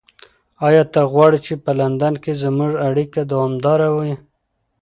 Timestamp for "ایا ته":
0.67-1.01